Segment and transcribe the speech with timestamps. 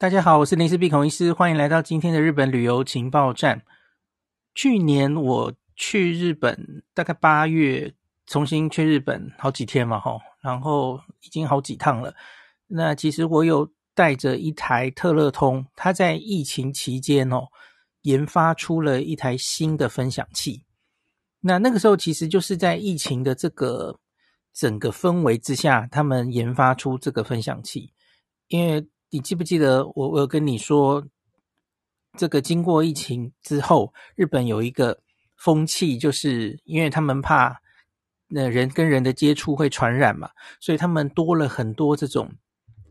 [0.00, 3.62] 大家好，我是林氏鼻孔医师，欢迎来到今天的日本旅游情报站。
[4.54, 7.92] 去年我去日本，大概八月
[8.24, 12.14] 重新去日本好几天嘛，吼，然后已经好几趟了。
[12.68, 17.48] 那其实我有带着一台特乐通，它在疫情期间哦，
[18.02, 20.62] 研发出了一台新的分享器。
[21.40, 23.98] 那那个时候其实就是在疫情的这个
[24.54, 27.92] 整个氛围之下，他们研发出这个分享器，
[28.46, 28.86] 因为。
[29.10, 31.02] 你记不记得我我有跟你说，
[32.18, 35.00] 这个经过疫情之后，日本有一个
[35.36, 37.58] 风气，就是因为他们怕
[38.28, 40.28] 那人跟人的接触会传染嘛，
[40.60, 42.30] 所以他们多了很多这种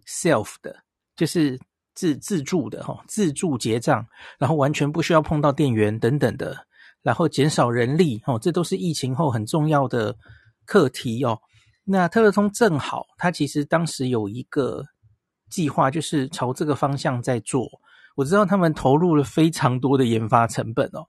[0.08, 0.76] self 的，
[1.16, 1.60] 就是
[1.94, 4.04] 自自助的哈，自助结账，
[4.40, 6.66] 然后完全不需要碰到店员等等的，
[7.04, 10.18] 然后减少人力哦，这都是疫情后很重要的
[10.66, 11.40] 课题哦。
[11.84, 14.84] 那特乐通正好，它其实当时有一个。
[15.50, 17.68] 计划就是朝这个方向在做，
[18.16, 21.06] 我知道他们投入了非常多的研发成本哦。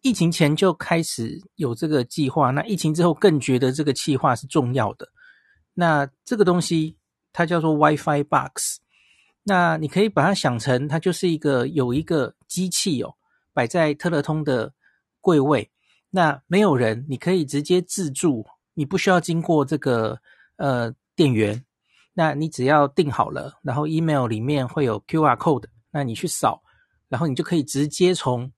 [0.00, 5.08] 疫情前就开始有这个计划，那疫情之后更觉得这个计划是重要的。
[5.74, 6.96] 那这个东西
[7.32, 8.78] 它叫做 WiFi Box，
[9.42, 13.14] 那你可以把它想成它就是一个有一个机器哦，
[13.52, 14.72] 摆在特乐通的
[15.20, 15.70] 柜位，
[16.10, 20.20] 那没有人，你可以直接自助，你不需要经过这个
[20.56, 21.64] 呃店员。
[22.18, 26.60] 那你只要订好了，然后 email 里面会有 QR code，那你去扫，
[27.08, 28.50] 然后你就可以直接从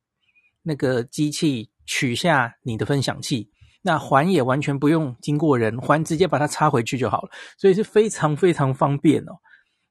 [0.62, 3.50] 那个机器取下你的分享器，
[3.82, 9.32] 那环也完全不用经过人，环直接把它插回去就好了，所以是非常非常方便哦。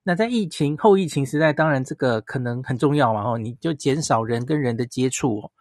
[0.01, 5.51] 那在疫情后疫情时代，当然这个可能很重要嘛，哦，你就减少人跟人的接触哦。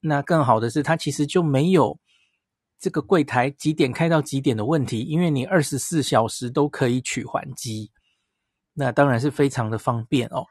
[0.00, 1.98] 那更好的是，它其实就没有。
[2.80, 7.90] 这个柜台几点开到几点的问题，因为你二十四小时都可以取还机，
[8.72, 10.46] 那当然是非常的方便哦。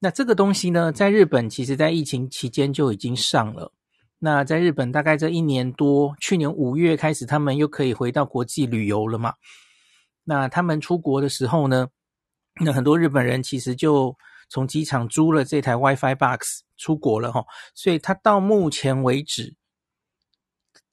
[0.00, 3.72] 那这个东西呢，在日本其实在疫情期间就已经上了。
[4.18, 9.34] 那在日本大概这一年多，去年五月开始，他们又可以回到国际旅游了嘛。
[10.24, 11.86] 那他们出国的时候呢，
[12.60, 14.16] 那很多日本人其实就
[14.48, 17.44] 从机场租了这台 WiFi Box 出国了哈。
[17.76, 19.54] 所以他到目前为止。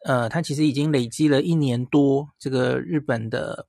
[0.06, 3.68] 呃，它其实已经累积了一年多这个日本的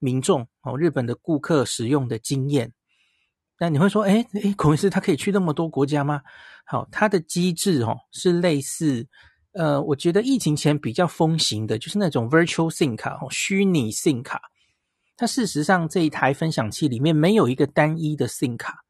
[0.00, 2.72] 民众哦，日本的顾客使用的经验。
[3.56, 6.22] 那你会说，诶诶，孔医师他可以去那么多国家吗？
[6.66, 9.06] 好，它的机制哦是类似，
[9.52, 14.40] 呃，我觉得疫情前比较风行的就是那种 virtual SIM 卡哦，虚拟 SIM 卡。
[15.16, 18.80] 它事实上这一台分享器里面没有一个单一的 SIM 卡，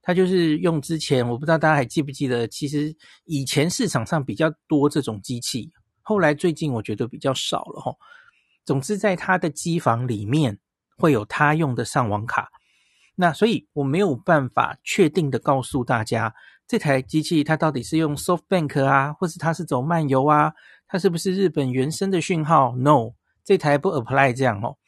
[0.00, 2.94] 它就是用之前我不知道大家还记不记得，其实
[3.24, 5.72] 以前市场上比较多这种机器。
[6.02, 7.96] 后来最近我觉得比较少了齁。
[8.64, 10.58] 总之，在他的机房里面
[10.96, 12.50] 会有他用的上网卡，
[13.16, 16.34] 那所以我没有办法确定的告诉大家
[16.66, 20.52] 这台机器它到底是用 SoftBank 啊，或是它是走漫游啊，
[20.86, 23.14] 它是不是日本原生的讯号？No，
[23.44, 24.78] 这台不 apply 这样哦。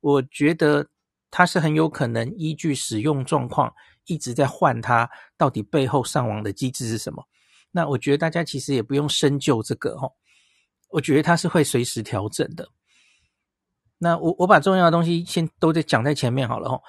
[0.00, 0.88] 我觉得
[1.30, 3.72] 它是很有可能依据使用状况
[4.06, 7.24] 一直在换它到底背后上网的机制是什么。
[7.70, 10.12] 那我觉得大家其实也不用深究这个齁。
[10.92, 12.68] 我觉得它是会随时调整的。
[13.98, 16.80] 那我我把重要的东西先都在讲在前面好了哦。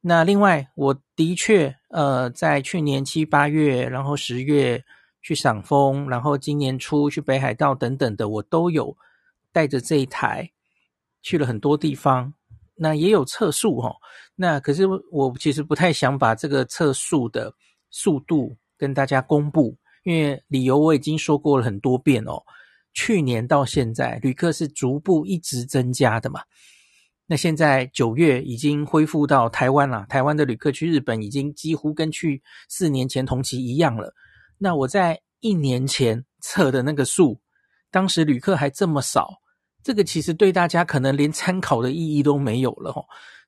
[0.00, 4.84] 那另外，我的确呃在去年七八月，然后十月
[5.22, 8.96] 去赏枫，然后今年初去北海道等等的，我都有
[9.52, 10.50] 带着这一台
[11.22, 12.32] 去了很多地方。
[12.76, 13.94] 那也有测速哈。
[14.34, 17.52] 那可是我其实不太想把这个测速的
[17.90, 22.42] 速度跟大家公布，因为理由我已经说过了很多遍哦。
[22.96, 26.40] 去年到现在，旅客是逐步一直增加的嘛。
[27.26, 34.14] 那现在九月已经恢复到台湾了，台湾的旅客去日本已经几乎跟去四年前同期一样了。
[34.56, 37.38] 那我在一年前测的那个数，
[37.90, 39.28] 当时旅客还这么少，
[39.82, 43.04] 这个其实对大家可能连参考的意义都没有了齁。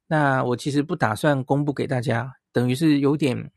[0.07, 3.51] 那我其实不打算公布给大家，等于是有点。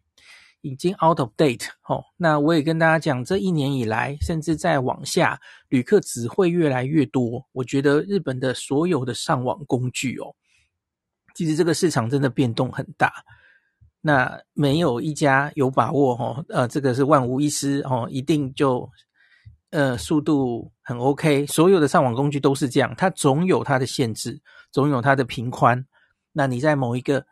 [0.61, 7.45] 已经 out of date 哦，那我也跟大家讲，这一年以来，甚至再往下，旅客只会越来越多。
[7.51, 10.35] 我觉得日本的所有的上网工具哦，
[11.33, 13.11] 其实这个市场真的变动很大。
[14.01, 18.89] 那没有一家有把握哦，呃，这个是万无一失哦，一定就
[19.69, 21.45] 呃速度很 OK。
[21.45, 24.41] 所有的上网工具都是这样，它总有它的限制，
[24.71, 25.85] 总有它的频宽。
[26.31, 27.25] 那你在某一个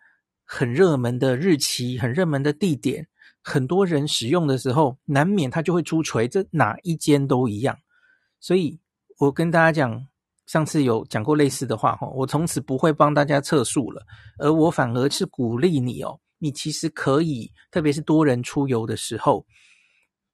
[0.46, 3.08] 很热门的日期、很热门的地点，
[3.42, 7.78] 很多人使用的时候，难免它就会出锤，这哪一间都一样。
[8.40, 8.80] 所以
[9.18, 10.08] 我跟大家讲，
[10.46, 14.02] 上次有讲过类似的话哈，我从此不会帮大家测速了，
[14.38, 19.46] 而我反而是鼓励你哦，你其实可以，特别是多人出游的时候，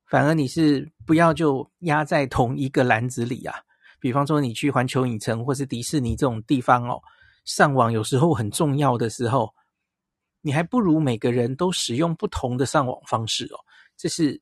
[0.09, 3.55] 反而你是不要就压在同一个篮子里啊。
[3.99, 7.01] 比方说你去环球影城或是迪士尼这种地方哦，
[7.43, 9.49] 上网有时候很重要的时候，
[10.45, 13.57] 你还不如每个人都使用不同的上网方式哦，
[13.97, 14.39] 这是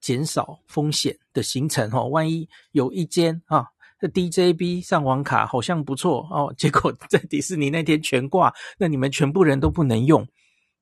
[0.00, 2.06] 减少风险的行程哦。
[2.06, 3.66] 万一有一间啊，
[3.98, 10.24] 这 DJB 上网卡好像不错哦，结果 在迪士尼那天全挂，那你们全部人都不能用，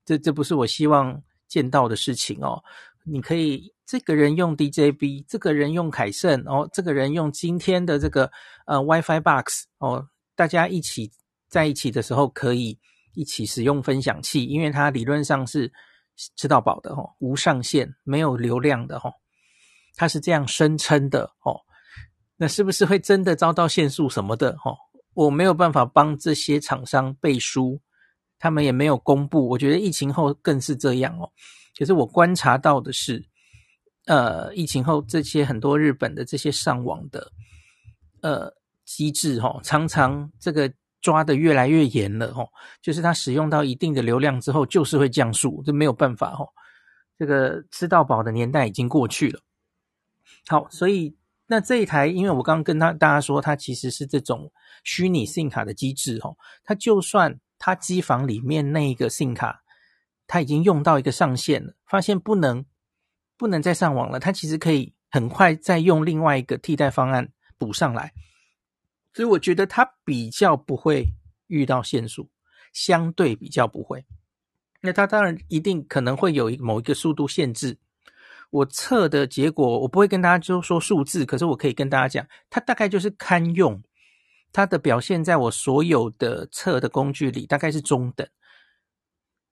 [0.05, 2.63] 这这不是我希望见到的事情哦。
[3.05, 8.31] 你可以这个人用 DJB，这个人用凯盛哦，这个人用今天的这个
[8.67, 10.07] 呃 WiFi box 哦，
[10.37, 11.11] 大家一起
[11.49, 12.79] 在一起的时候可以
[13.15, 15.73] 一起使用分享器，因为它理论上是
[16.37, 19.13] 吃到饱的哦，无上限，没有流量的哦，
[19.95, 21.61] 它是这样声称的哦。
[22.37, 24.77] 那是不是会真的遭到限速什么的哦？
[25.15, 27.81] 我没有办法帮这些厂商背书，
[28.39, 29.49] 他们也没有公布。
[29.49, 31.29] 我觉得疫情后更是这样哦。
[31.77, 33.25] 可是我观察到的是，
[34.07, 37.33] 呃，疫情后这些很多日本的这些上网的
[38.23, 38.49] 呃
[38.85, 40.73] 机制哈、哦，常常这个
[41.09, 42.49] 抓的越来越严了哈、哦，
[42.83, 46.47] 就是它使用到一定的流量之后，就是会降速，这没有办法、哦。
[47.19, 49.41] 这个吃到饱的年代已经过去了。
[50.47, 51.17] 好，所以
[51.47, 54.53] 那这一台，因为我刚刚跟他大家说，它其实是这种
[54.85, 59.63] 虚拟 SIM 卡的机制哈、哦，它就算它机房里面那一个 SIM 卡。
[60.31, 62.63] 它已经用到一个上限了，发现不能
[63.39, 64.21] 不能再上网了。
[64.21, 68.13] 它其实可以很快再用另外一个替代方案补上来，
[69.13, 71.07] 所以我觉得它比较不会
[71.47, 72.31] 遇到限速，
[72.73, 74.05] 相对比较不会。
[74.81, 77.79] 那它当然一定可能会有一某一个速度限制。
[78.51, 83.83] 我测的结果，我不会跟大家就说数字，可是我可以跟大家讲，它大概就是堪用。
[84.51, 88.27] 它的表现在我所有的测的工具里，大概是中等。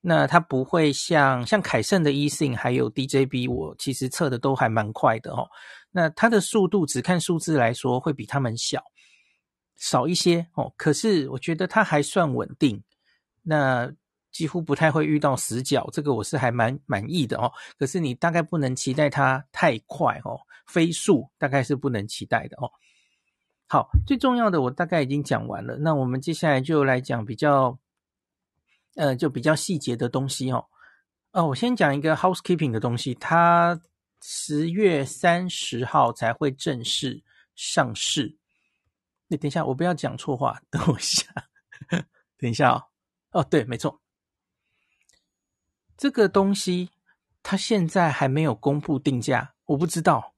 [0.00, 5.46] 那它不会像像凯盛的 eSIM 还有 DJB，我其实测的都还蛮快的哦。
[5.90, 8.82] 那它的速度只看数字来说，会比他们小
[9.76, 10.72] 少一些哦。
[10.76, 12.82] 可是我觉得它还算稳定，
[13.42, 13.92] 那
[14.32, 17.52] 几乎不太会遇到死角，这个我是还蛮满意的哦。
[17.78, 22.70] 可是你大概不能期待它太快哦，飞速大概是不能期待的哦。
[23.68, 27.78] 好，最重要的我大概已经讲完了，那我们接下来就来讲比较。
[28.98, 30.64] 呃，就比较细节的东西哦。
[31.32, 33.78] 哦，我先讲一个 housekeeping 的东西，它
[34.22, 37.22] 十月三十号才会正式
[37.54, 38.38] 上市。
[39.28, 41.26] 你等一下，我不要讲错话，等我一下，
[42.38, 42.84] 等一下哦。
[43.32, 44.00] 哦，对，没错，
[45.96, 46.90] 这个东西
[47.42, 50.34] 它现在还没有公布定价，我不知道。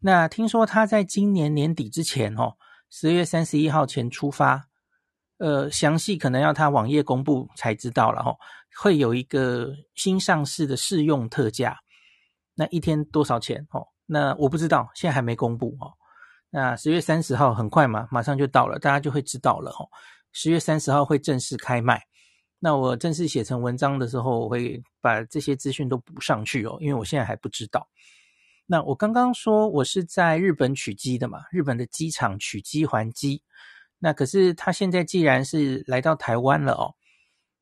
[0.00, 2.56] 那听说它在今年年底之前哦，
[2.90, 4.68] 十月三十一号前出发。
[5.38, 8.34] 呃，详细可能要他网页公布才知道了哈，
[8.76, 11.78] 会有一个新上市的试用特价，
[12.54, 13.86] 那一天多少钱哦？
[14.04, 15.94] 那我不知道，现在还没公布哦。
[16.50, 19.86] 那十月三十号很快嘛，马上就到了，大家就会知道了哈。
[20.32, 22.02] 十月三十号会正式开卖，
[22.58, 27.88] 那我正式写成文章的时候，我会把这些资讯都补上去哦，因为我现在还不知道。
[28.66, 33.42] 那我刚刚说我是在日本取机的嘛，日本的机场取机还机。
[33.98, 36.94] 那可是他现在既然是来到台湾了哦，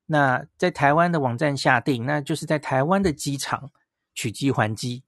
[0.05, 3.71] 那在台湾的网站下订，那就是在台湾的机场
[4.13, 5.03] 取机还机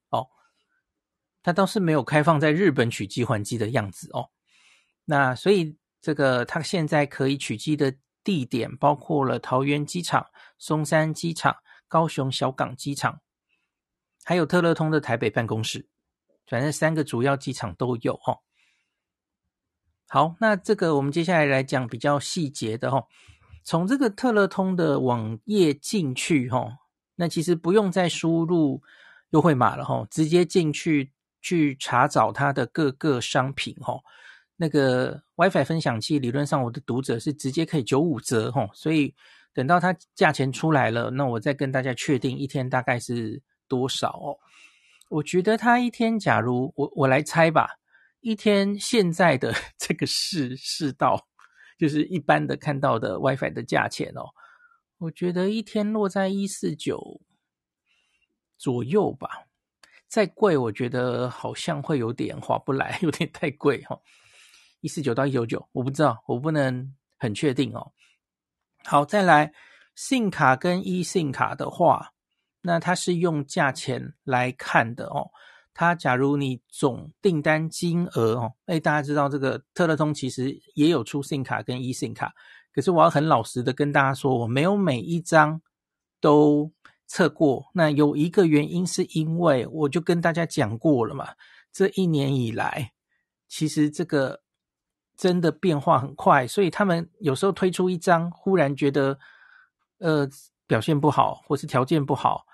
[1.44, 1.54] 它。
[1.54, 4.30] 倒是没有开放在日本取机还机的样子哦。
[5.06, 10.28] 那所以这个它现在可以取机的地点包括了桃园机场、
[10.58, 13.22] 松山机场、高雄小港机场，
[14.24, 15.88] 还有特乐通的台北办公室，
[16.48, 18.40] 反正三个主要机场都有哦。
[20.08, 23.06] 好，那这个我们接下来来讲比较细节的哈。
[23.64, 26.80] 从这个特乐通的网页进去哈，
[27.16, 28.82] 那其实不用再输入
[29.30, 34.00] 优惠码了哈，直接进去去查找它的各个商品哦。
[34.56, 39.16] 那个 WiFi 分享器理论上我的读者是直接可以九五折哈，所以
[39.54, 44.38] 等到它价钱出来了，那我再跟大家确定一天大概是多少哦。
[45.10, 47.78] 我觉得它一天，假如我我来猜吧。
[48.22, 51.26] 一天现在的 这个市市道，
[51.78, 54.28] 就是一般的看到的 WiFi 的价钱哦，
[54.98, 57.22] 我觉得一天落在一四九
[58.58, 59.46] 左右吧。
[60.10, 64.02] 再贵，我觉得好像会有点划不来， 有点太贵哈、哦。
[64.82, 67.92] 一四九到一九九，我不知道，我不能很确定哦。
[68.86, 69.54] 好，再来
[69.94, 72.14] 信卡跟 e 信卡的话，
[72.62, 75.30] 那它是用价钱来看的哦。
[75.74, 82.34] 它假如你总订单金额哦，诶，大家知道这个特乐通其实也有出信卡跟 e 信卡，
[82.74, 85.62] 可是我要很老实的跟大家说，我没有每一张
[86.20, 86.72] 都
[87.10, 91.34] 测过，那有一个原因是因为我就跟大家讲过了嘛，
[91.74, 92.92] 这一年以来，
[93.48, 94.44] 其实这个
[95.18, 99.18] 真的变化很快，所以他们有时候推出一张，忽然觉得
[99.98, 100.30] 呃
[100.68, 102.46] 表现不好，或是条件不好，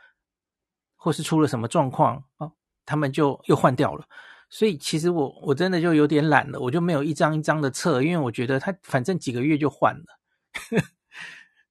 [0.95, 2.49] 或是出了什么状况啊，
[2.85, 4.05] 他们就又换掉了。
[4.49, 10.05] 所以其实我我真的就有点懒了，我就没有一张一张的测，因为我觉得他反正几个月就换了。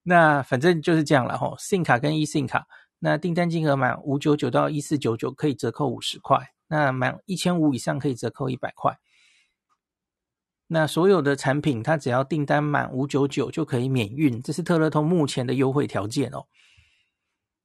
[0.04, 2.66] 那反正就是这样了哈，SIM 卡跟 eSIM 卡，
[3.00, 8.98] 那订单金额满五九九到一四九九可以折扣五十块，那满一千五以上可以折扣一百块。
[10.66, 16.46] 那所有的产品，它只要订单满五九九就可以免运，这是特乐通目前的优惠条件哦。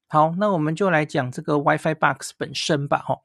[0.08, 3.20] 好，那我们就来讲这个 WiFi Box 本身吧哈。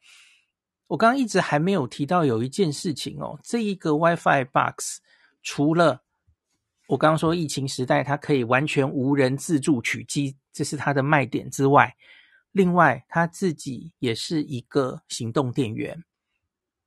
[0.87, 5.01] 我刚刚一直还没有提到有一件事情哦，这一个 WiFi Box
[5.43, 6.04] 除了
[6.95, 11.93] 我刚刚说，疫情时代它可以完全无人自助取机，这是它的卖点之外，
[12.53, 16.05] 另外它自己也是一个行动电源，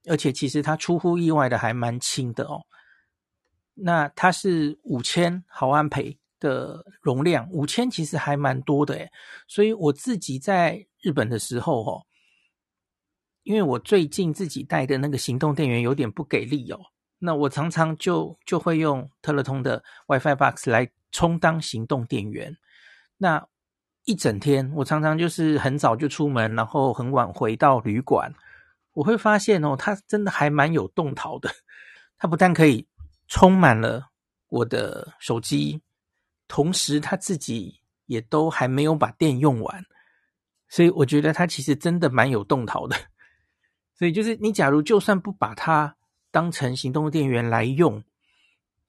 [0.05, 2.65] 而且其实它出乎意外的还蛮轻的哦。
[3.73, 9.11] 那它是五千毫安培的容量，五千其实还蛮多的诶，
[9.45, 12.05] 所以我自己在日本的时候哦，
[13.43, 16.79] 因为我最近自己带的那个行动电源有点不给力哦。
[17.19, 22.55] 那我常常就就会用特乐通的 WiFi Box 来充当行动电源。
[23.17, 23.47] 那
[24.05, 28.33] 一整天，我常常就是很早就出门，然后很晚回到旅馆。
[28.93, 31.49] 我会发现哦，它真的还蛮有动桃的。
[32.17, 32.87] 它不但可以
[33.27, 34.09] 充满了
[34.47, 35.81] 我的手机，
[36.47, 39.83] 同时它自己也都还没有把电用完。
[40.69, 42.95] 所以我觉得它其实真的蛮有动桃的。
[43.97, 45.96] 所以就是你假如就算不把它
[46.31, 48.03] 当成行动电源来用，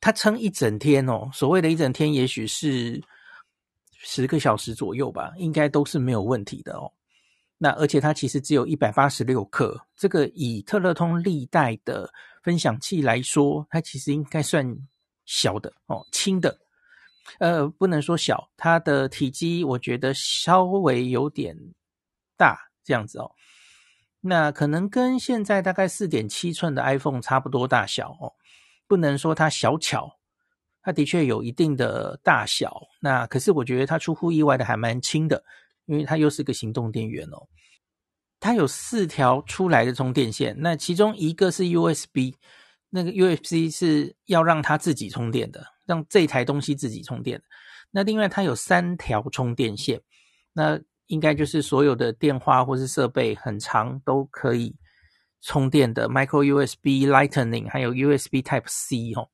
[0.00, 1.30] 它撑一整天哦。
[1.32, 3.02] 所谓的一整天，也许是
[3.92, 6.92] 十个小时左右吧，应该都是没有问题的哦。
[7.56, 12.08] 那而且它其实只有一百八十六克，这个以特勒通历代的
[12.42, 14.64] 分享器来说，它其实应该算
[15.24, 16.56] 小的哦，轻的。
[17.40, 21.56] 呃，不能说小，它的体积我觉得稍微有点
[22.36, 23.30] 大，这样子哦。
[24.28, 28.34] 那可能跟现在大概四点七寸的 iPhone 差不多大小哦，
[28.86, 30.18] 不能说它小巧，
[30.82, 32.78] 它的确有一定的大小。
[33.00, 35.42] 那可是我觉得它出乎意外的还蛮轻的，
[35.86, 37.48] 因为它又是个行动电源哦。
[38.38, 42.34] 它有四条出来的充电线，那其中一个是 USB，
[42.90, 47.42] 那个 USB 是要让它自己充电的，让这台东西自己充电。
[47.90, 50.02] 那另外它有三条充电线，
[50.52, 50.78] 那。
[51.08, 54.74] 应该就是所有的电话或是设备很长都可以
[55.40, 59.28] 充电的 Micro USB Lightning，还有 USB Type C 哦。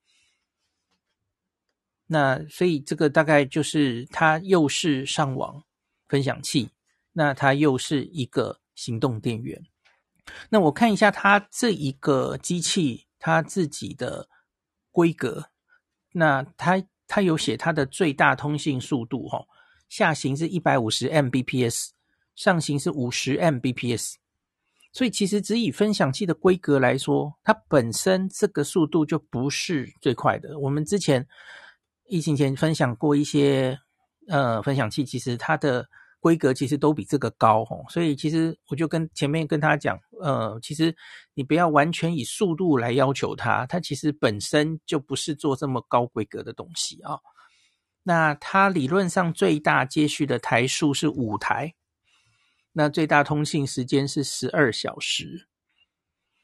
[2.07, 5.65] 那所以这个大概就是它又是上网
[6.07, 6.71] 分享器，
[7.13, 9.63] 那它又是一个行动电源。
[10.51, 14.29] 那我看一下它这一个机器它自己的
[14.91, 15.51] 规格，
[16.13, 19.45] 那它它有写它的最大通信速度哈。
[19.95, 21.91] 下行是一百五十 Mbps，
[22.35, 24.15] 上行是五十 Mbps，
[24.93, 30.59] 所以其实只以分享器的规格来说，它本身这个速度就不是最快的。
[30.59, 31.25] 我们之前
[32.09, 33.79] 疫情前分享过一些
[34.27, 37.85] 呃分享器，其实它的规格其实都比这个高哦。
[37.89, 40.93] 所以其实我就跟前面跟他讲，呃，其实
[41.35, 47.17] 你不要完全以速度来要求它，它其实本身就不是做这么高规格的东西啊。
[48.07, 51.75] 那它理论上最大接续的台数是五台，
[52.73, 55.49] 那最大通信时间是十二小时，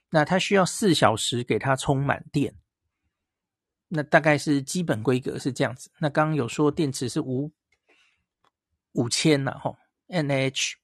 [0.08, 2.54] 那它需要四小时给它充满电，
[3.88, 5.90] 那大概是基本规格是这样子。
[5.98, 7.52] 那刚刚有说电池是五
[8.92, 9.76] 五千了吼
[10.06, 10.78] ，N H，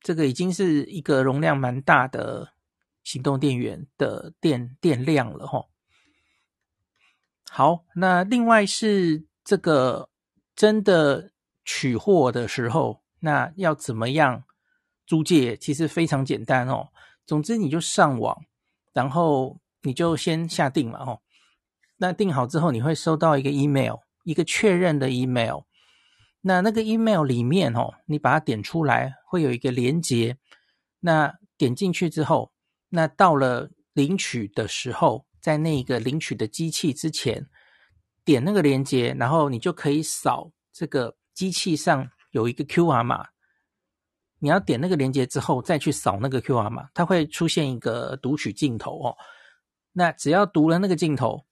[0.00, 2.54] 这个已经是一个容量蛮大的
[3.04, 5.70] 行动电源的电电量了吼。
[7.48, 9.24] 好，那另外是。
[9.46, 10.10] 这个
[10.56, 11.30] 真的
[11.64, 14.42] 取货的时候，那要怎么样
[15.06, 15.56] 租借？
[15.56, 16.88] 其实非常简单哦。
[17.24, 18.36] 总之你就上网，
[18.92, 21.22] 然后你就先下定嘛，哦。
[21.98, 25.60] 那订好之后，你会收到一个 email，一个确认的 email。
[26.40, 30.36] 那那个 email 里面哦，你把它点出来，会有一个连接。
[30.98, 32.50] 那点进去之后，
[32.88, 37.46] 那到了领取的时候，在那个领取的机器之前。
[38.26, 43.26] 点那个链接，然后你就可以扫这个机器上有一个 QR 码。
[44.38, 49.16] 你要点那个链接之后，再去扫那个 QR 码，它会出现一个读取镜头哦。
[49.92, 51.42] 那只要读了那个镜头，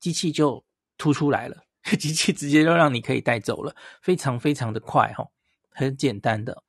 [0.00, 0.64] 机器就
[0.98, 1.62] 突出来了，
[2.00, 3.72] 机器直接就让你可以带走了，
[4.02, 5.30] 非常非常的快哈、哦。
[5.70, 6.60] 很简单的。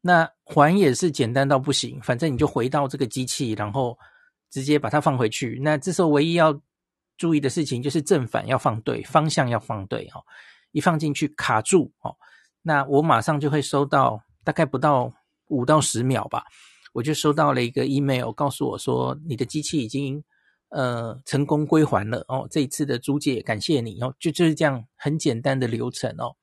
[0.00, 3.98] 那还也是简单到不行，反正你就回到这个机器，然后
[4.50, 5.58] 直接把它放回去。
[5.62, 6.52] 那这时候唯一要
[7.18, 10.24] 注意的事情就是正反要放对，方向要放对哦。
[10.72, 12.16] 一放进去卡住哦，
[12.62, 15.12] 那我马上就会收到，大概不到
[15.48, 16.44] 五到十秒吧，
[16.94, 20.24] 我就收到了一个 email，告诉我说你的机器已经。
[20.70, 26.36] 呃，成功归还了哦，这一次的租借感谢你哦，就就是这样很简单的流程哦。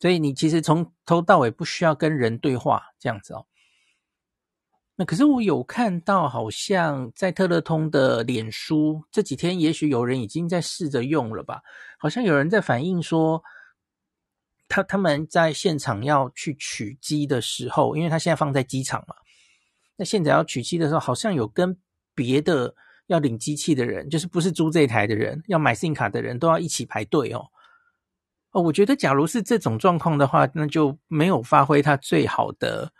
[0.00, 3.44] 所以你其实从头到尾不需要跟人对话这样子哦。
[4.96, 11.62] 那可是我有看到，好像在特乐通的脸书这几天，也许有人已经在试着用了吧？
[11.98, 13.42] 好像有人在反映说，
[14.68, 19.14] 他他们在现场要去取机的时候，因为他现在放在机场嘛，
[19.96, 21.76] 那现在要取机的时候，好像有跟
[22.14, 22.74] 别的。
[23.08, 27.46] 要领机器的人，就是不是租这台的人，要买 SIM 卡的人都要一起排队哦。
[28.52, 32.90] 哦，我觉得假如是这种状况的话，那就没有发挥它最好的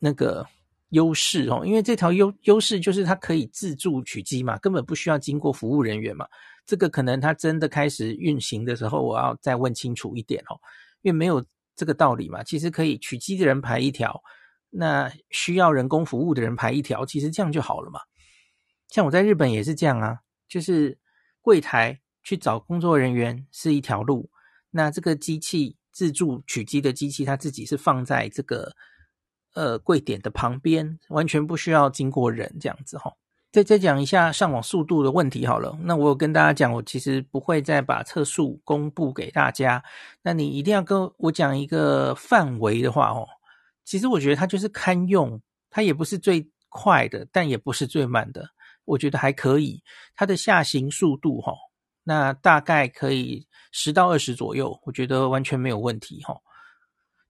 [0.00, 0.44] 那个
[0.92, 1.62] 优势哦。
[1.66, 6.26] 因为这条优优势就是它可以自助取机嘛，根本不需要经过服务人员嘛。
[6.64, 10.56] 这个可能它真的开始运行的时候，我要再问清楚一点哦。
[11.02, 11.44] 因为没有
[11.74, 14.22] 这个道理嘛，其实可以取机的人排一条，
[14.70, 17.98] 那需要人工服务的人排一条，其实这样就好了嘛。
[18.88, 20.96] 像我在日本也是这样啊，就是
[21.40, 24.30] 柜台去找工作人员是一条路，
[24.70, 28.72] 那这个机器自助取机的机器，它自己是放在这个
[29.54, 33.12] 呃柜点的旁边，完全不需要经过人这样子哈。
[33.50, 39.84] 再再讲一下上网速度的问题好了，那我有跟大家讲，我其实不会再把测速公布给大家，
[40.22, 43.28] 那你一定要跟我讲一个范围的话哦。
[43.84, 48.48] 其实我觉得它就是堪用，它也不是最快的，但也不是最慢的。
[48.86, 49.82] 我觉得还可以，
[50.14, 51.54] 它的下行速度齁，
[52.04, 56.40] 那大概可以十到二十左右，我觉得完全没有问题齁。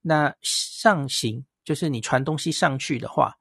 [0.03, 3.35] 那上行就是你传东西上去的话，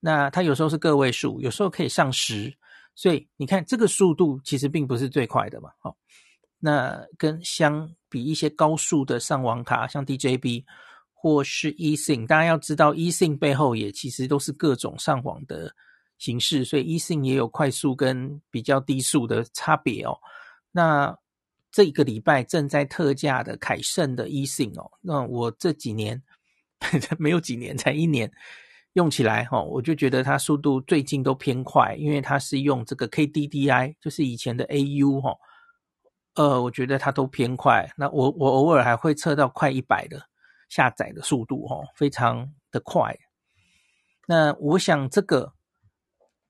[0.00, 2.56] 那它有时候是个位数，有时候可以上十，
[2.94, 5.94] 所以你看这个速度其实并不是最快的嘛，齁。
[6.58, 10.64] 那跟相比一些高速的上网卡，像 DJB
[11.12, 15.74] 或是 eSIM，大家要知道 eSIM 背后也其实都是各种上网的。
[16.16, 20.16] 形式，所以 eSIM 也有快速跟比较低速的差别哦。
[20.70, 21.14] 那
[21.72, 26.22] 这一个礼拜正在特价的凯盛的 eSIM 哦，那我这几年
[27.18, 28.30] 没有几年，才一年
[28.94, 35.34] 用起来哦，我就觉得它速度最近都偏快，因为它是用这个 KDDI，就是以前的 AU 哈。
[36.34, 37.88] 呃，我觉得它都偏快。
[37.96, 40.20] 那我我偶尔还会测到快一百的
[40.68, 43.16] 下载的速度哦，非常的快。
[44.26, 45.52] 那我想这个。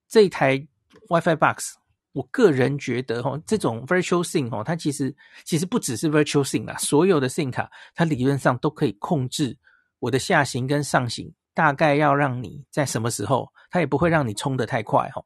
[0.07, 0.65] 这一台
[1.09, 1.75] WiFi Box，
[2.13, 5.13] 我个人觉得哈，这种 Virtual SIM 哈，它其实
[5.45, 9.59] 其实不只是 Virtual SIM 啦，所有的 SIM 卡它理论上都可以控制
[9.99, 15.25] 我的下行跟上行，大概要让你在什么时候，它也不会让你冲得太快哈。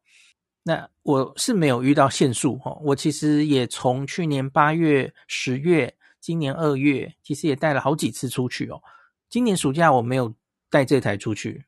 [0.63, 8.83] 那我是没有遇到限速哈，我其实也从去年八月、十月，今年二月，其实也带了好几次出去哦。
[9.29, 10.35] 今年暑假我没有
[10.71, 11.65] 带这台出去，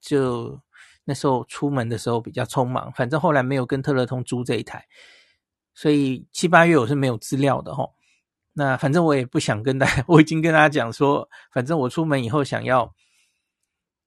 [0.00, 0.60] 就。
[1.06, 4.82] 那时候出门的时候比较匆忙，反正后来没有跟特乐通租这一台，
[5.74, 7.90] 所以七八月我是没有资料的齁。
[8.56, 12.94] 那反正我也不想跟大家，我已经跟大家讲说，反正我出门以后想要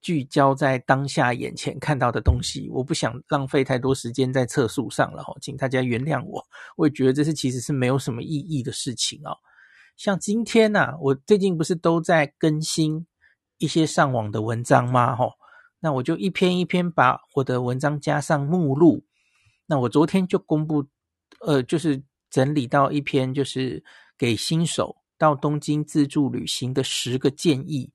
[0.01, 6.41] 聚焦在当下眼前看到的东西，我不想浪费太多时间在测速上了齁，请大家原谅我。
[6.77, 9.35] 我也觉得这是其实是没有什么意义的事情哦。
[9.97, 13.05] 像今天呐、啊，我最近不是都在更新
[13.57, 15.15] 一些上网的文章吗？
[15.15, 15.31] 齁。
[15.79, 19.03] 那我就一篇一篇把我的文章加上目录。
[19.65, 20.85] 那我昨天就公布，
[21.41, 23.83] 呃，就是整理到一篇，就是
[24.17, 27.91] 给新手到东京自助旅行的十个建议。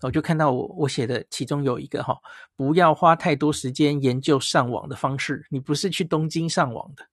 [0.00, 2.18] 我就看到我我写的其中有一个哈，
[2.56, 5.46] 不要花太多时间研究上网的方式。
[5.48, 7.06] 你不是去东京上网的。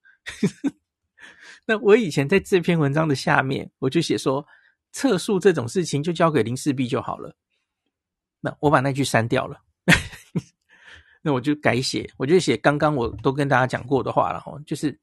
[1.66, 4.44] 那我以前在这篇文章的下面，我就写说，
[4.92, 7.36] 测速这种事情就交给林氏璧就好了。
[8.42, 9.62] 那我把那句删掉了，
[11.22, 15.00] 那我就改写，我就写刚刚我都跟大家讲过的话了哈，就是，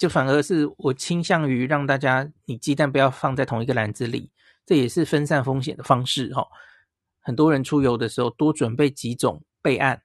[0.00, 4.32] 就反而是我倾向于让大家，你鸡蛋不要放在同一个篮子里，
[4.64, 6.42] 这也是分散风险的方式哈。
[7.20, 10.00] 很多人出游的时候多准备几种备案，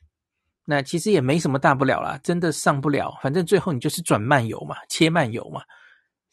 [0.65, 5.61] 那其实也没什么大不了啦，真的上不了，反正最后你就是转漫游嘛，切漫游嘛，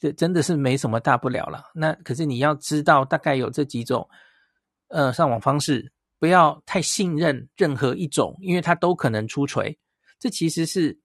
[0.01, 1.64] 这真的是没什么大不了啦。
[1.72, 4.07] 那可是你要知道，大概有这几种。
[4.88, 9.75] 呃，上网方式不要太信任任何一种，因为它都可能出锤。
[10.18, 11.01] 这其实是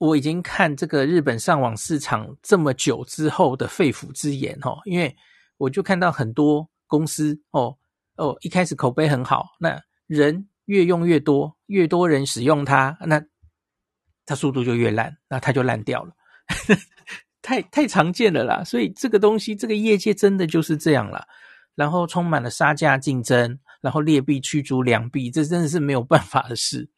[0.00, 5.14] 我已经看这个日本上网市场这么久之后的肺腑之言哦，因为
[5.58, 7.76] 我就看到很多公司哦
[8.16, 13.22] 哦，一开始口碑很好，那人越用越多，越多人使用它，那
[14.24, 16.14] 它速度就越烂，那它就烂掉了，
[17.42, 18.64] 太太常见了啦。
[18.64, 21.26] 所以这个东西，这个业界真的就是这样啦。
[21.74, 26.88] 然后充满了杀价竞争，然后劣币驱逐良币，这真的是没有办法的事。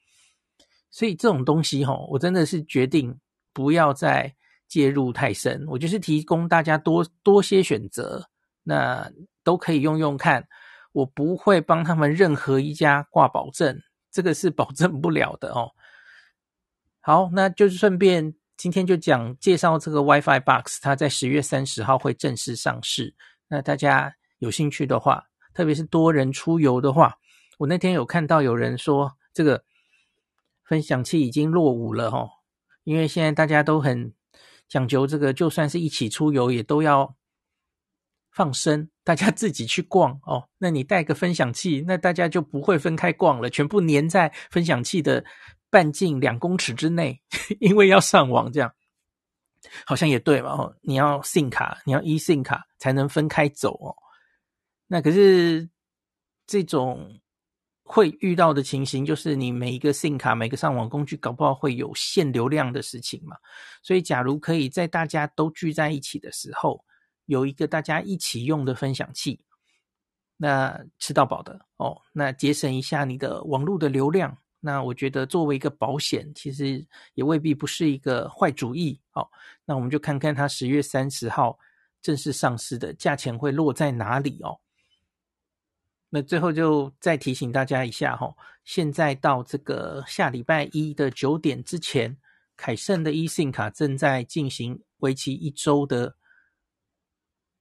[0.92, 3.18] 所以这种东西齁，我真的是决定
[3.54, 4.34] 不要再
[4.68, 5.64] 介入太深。
[5.66, 8.28] 我就是提供大家多多些选择，
[8.62, 9.10] 那
[9.42, 10.46] 都可以用用看。
[10.92, 15.72] 我不会帮他们任何一家挂保证，这个是保证不了的哦。
[17.00, 23.14] 好，那就是顺便今天就讲介绍这个 WiFi Box，它在十月三十号会正式上市。
[23.48, 25.24] 那大家有兴趣的话，
[25.54, 27.16] 特别是多人出游的话，
[27.58, 29.64] 我那天有看到有人说这个。
[30.64, 32.30] 分享器已经落伍了齁，
[32.84, 34.14] 因为现在大家都很
[34.68, 37.16] 讲究这个，就算是一起出游，也都要
[38.30, 40.48] 放生，大家自己去逛哦。
[40.58, 45.24] 那你带个分享器，那大家就不会分开逛了，全部黏在分享器的
[45.68, 47.20] 半径两公尺之内，
[47.60, 48.72] 因为要上网，这样
[49.84, 50.52] 好像也对嘛。
[50.52, 53.94] 哦，你要 SIM 卡，你要 eSIM 卡才能分开走哦。
[54.86, 55.68] 那可是
[56.46, 57.18] 这种。
[57.84, 63.36] 会遇到的情形就是，你每一个 SIM 卡、每个上网工具，搞不好会有限流量的事情嘛。
[63.82, 66.82] 所以，假如可以在大家都聚在一起的时候，
[67.26, 69.40] 有一个大家一起用的分享器，
[70.36, 79.28] 那吃到饱的哦，那节省一下你的网络的流量，那我觉得作为一个保险，其实也未必不是一个坏主意哦。
[79.64, 81.58] 那我们就看看它十月三十号
[82.00, 84.58] 正式上市的价钱会落在哪里哦。
[86.14, 88.30] 那最后就再提醒大家一下哈，
[88.64, 92.14] 现在到这个下礼拜一的九点之前，
[92.54, 96.14] 凯盛的 eSIM 卡正在进行为期一周的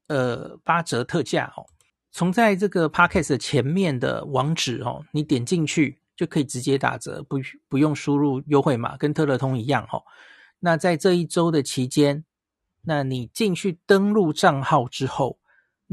[0.07, 1.65] 呃八折特价哦。
[2.11, 7.37] 从在这个 Podcast 前面的网址哦，你点进去就可以直接打折，不
[7.69, 10.03] 不用输入优惠码，跟特乐通一样哈。
[10.59, 12.25] 那在这一周的期间，
[12.81, 15.39] 那你进去登录账号之后。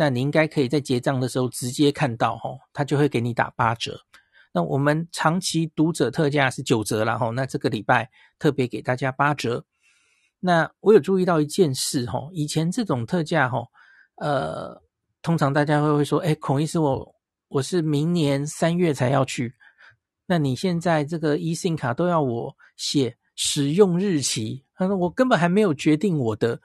[0.00, 4.00] 那你应该可以在结账的时候直接看到，吼，他就会给你打八折。
[4.52, 8.08] 那我们长期读者特价是九折啦，吼，那这个礼拜
[8.38, 9.64] 特别给大家八折。
[10.38, 13.66] 那我有注意到一件事，吼，以前这种特价，吼，
[14.18, 14.80] 呃，
[15.20, 17.16] 通常大家会会说，哎，孔医师，我
[17.48, 19.52] 我是明年三月才要去，
[20.26, 26.60] 那你现在这个 eSIM 卡都要我写使用日期，他说我根本还没有决定我的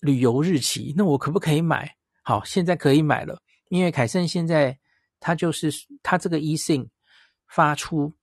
[0.00, 1.96] 旅游日期，那我可不可以买？
[2.24, 4.78] 好，现在可以买了，因为凯盛现在
[5.18, 5.72] 它就是
[6.04, 6.88] 它这个 eSIM
[7.48, 8.14] 发出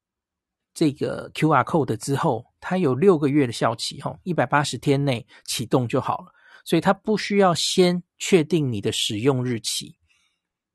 [0.74, 6.32] 这个 QR code 之后，它有六个月的效期，哈，一百八十天内启动就好了，
[6.64, 9.98] 所以它不需要先确定你的使用日期。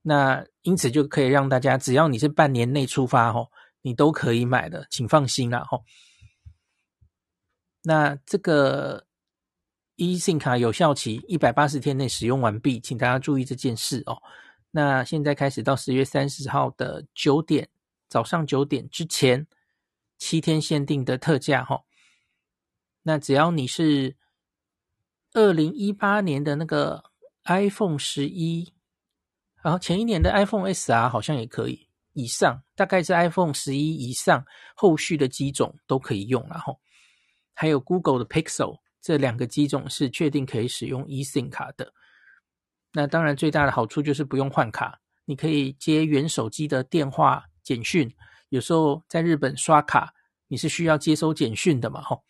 [0.02, 3.46] 那因此就可以让大家，只要你是半年内出发，哈，
[3.80, 5.80] 你都可以买的，请放心啦，哈。
[7.82, 9.06] 那这个。
[9.96, 14.20] eSIM 卡有效期一百八十天内使用完毕，请大家注意这件事哦。
[14.72, 17.68] 那现在开始到十月三十号的九点，
[18.08, 19.46] 早上九点之前，
[20.18, 21.82] 七天限定的特价哈、哦。
[23.02, 24.16] 那只要你是
[25.32, 27.04] 二零一八年的那个
[27.44, 28.72] iPhone 十一，
[29.62, 36.80] 然后前一年的 iPhone SR 好像也可以，以上大概是 iPhone 十一以上，后续的机种都可以用，然后
[37.52, 38.80] 还有 Google 的 Pixel。
[39.04, 41.92] 这两个机种是确定可以使用 eSIM 卡的。
[42.90, 48.10] 那当然最大的好处就是不用换卡，你可以接原手机的电话、简讯。
[48.48, 50.14] 有时候在日本刷卡，
[50.48, 52.00] 你是需要接收简讯的嘛？
[52.00, 52.24] 吼，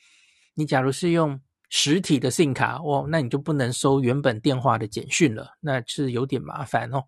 [0.55, 7.05] 你假如是用实体的 SIM 卡，哦，那你就不能收原本电话的简讯了，那是有点麻烦哦。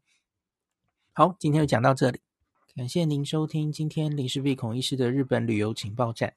[1.13, 2.21] 好，今天就讲到这里，
[2.77, 6.37] 感谢您收听今天林氏璧孔医师的日本旅游情报站。